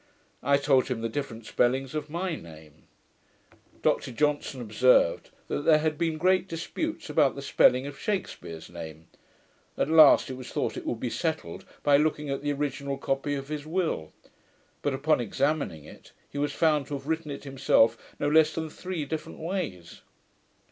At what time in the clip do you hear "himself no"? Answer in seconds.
17.43-18.27